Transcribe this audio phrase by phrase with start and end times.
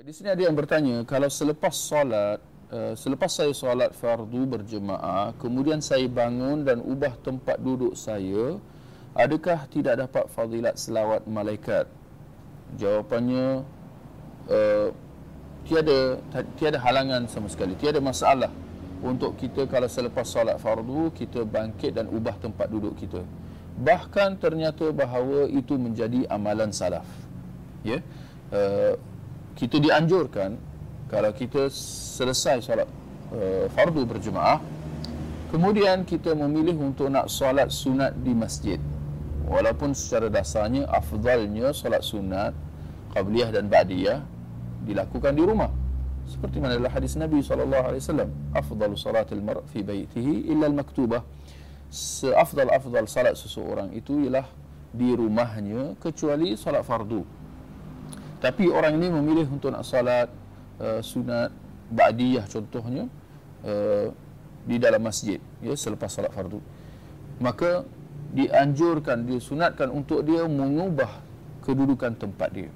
[0.00, 2.40] Di sini ada yang bertanya, kalau selepas solat,
[2.72, 8.56] uh, selepas saya solat fardu berjemaah, kemudian saya bangun dan ubah tempat duduk saya,
[9.12, 11.84] adakah tidak dapat fadilat selawat malaikat?
[12.80, 13.60] Jawapannya,
[14.48, 14.88] uh,
[15.68, 16.16] tiada
[16.56, 18.48] tiada halangan sama sekali, tiada masalah
[19.04, 23.20] untuk kita kalau selepas solat fardu kita bangkit dan ubah tempat duduk kita.
[23.76, 27.04] Bahkan ternyata bahawa itu menjadi amalan salaf.
[27.84, 28.00] Ya.
[28.00, 28.02] Yeah?
[28.48, 29.09] Uh,
[29.60, 30.56] kita dianjurkan
[31.12, 31.68] kalau kita
[32.16, 32.88] selesai solat
[33.28, 34.56] uh, fardu berjemaah
[35.52, 38.80] kemudian kita memilih untuk nak solat sunat di masjid.
[39.44, 42.56] Walaupun secara dasarnya afdalnya solat sunat
[43.12, 44.24] qabliyah dan ba'diyah
[44.88, 45.68] dilakukan di rumah.
[46.24, 51.20] Seperti mana dalam hadis Nabi sallallahu alaihi wasallam afdalu salatil mar' fi baitihi illa al-maktubah.
[51.90, 54.46] Seafdal-afdal salat seseorang itu ialah
[54.94, 57.39] di rumahnya kecuali solat fardu
[58.40, 60.32] tapi orang ini memilih untuk nak salat
[60.80, 61.52] uh, sunat
[61.92, 63.04] ba'diyah contohnya
[63.68, 64.08] uh,
[64.64, 66.60] di dalam masjid ya selepas salat fardu.
[67.40, 67.84] Maka
[68.32, 71.20] dianjurkan disunatkan untuk dia mengubah
[71.64, 72.70] kedudukan tempat dia.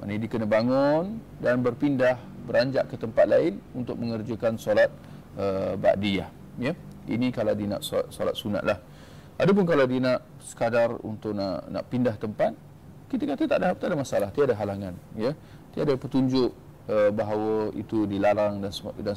[0.00, 1.04] Maknanya dia kena bangun
[1.40, 2.16] dan berpindah
[2.48, 4.88] beranjak ke tempat lain untuk mengerjakan solat
[5.36, 6.72] uh, ba'diyah ya.
[7.06, 8.80] Ini kalau dia nak solat, solat sunat lah.
[9.36, 12.56] Adapun kalau dia nak sekadar untuk nak nak pindah tempat
[13.06, 15.32] kita kata tak ada tak ada masalah tiada halangan ya.
[15.70, 16.50] Tiada petunjuk
[16.90, 19.16] uh, bahawa itu dilarang dan dan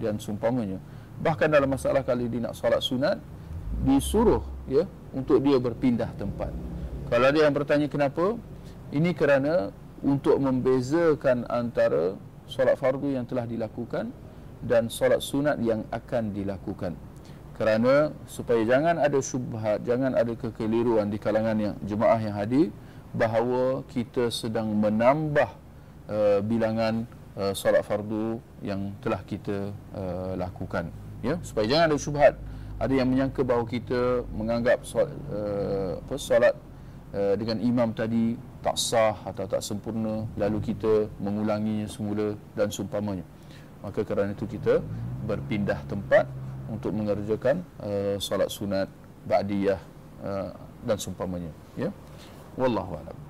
[0.00, 0.78] dan seumpamanya.
[1.20, 3.16] Bahkan dalam masalah kali dia nak solat sunat
[3.84, 6.52] disuruh ya untuk dia berpindah tempat.
[7.12, 8.36] Kalau ada yang bertanya kenapa
[8.92, 9.72] ini kerana
[10.04, 14.12] untuk membezakan antara solat fardu yang telah dilakukan
[14.64, 16.96] dan solat sunat yang akan dilakukan.
[17.56, 22.68] Kerana supaya jangan ada syubhat jangan ada kekeliruan di kalangan yang jemaah yang hadir
[23.16, 25.48] bahawa kita sedang menambah
[26.12, 30.92] uh, bilangan uh, solat fardu yang telah kita uh, lakukan.
[31.24, 32.34] Ya supaya jangan ada syubhat.
[32.76, 36.54] Ada yang menyangka bahawa kita menganggap solat, uh, apa, solat
[37.16, 43.24] uh, dengan imam tadi tak sah atau tak sempurna lalu kita mengulanginya semula dan seumpamanya.
[43.80, 44.84] Maka kerana itu kita
[45.24, 46.28] berpindah tempat
[46.68, 48.92] untuk mengerjakan uh, solat sunat
[49.24, 49.80] ba'diyah
[50.20, 50.52] uh,
[50.84, 51.52] dan seumpamanya.
[51.80, 51.88] Ya
[52.56, 53.25] والله أعلم.